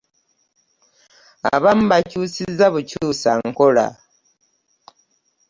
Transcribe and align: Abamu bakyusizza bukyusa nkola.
Abamu 1.53 1.83
bakyusizza 1.91 2.65
bukyusa 2.73 3.31
nkola. 3.49 3.87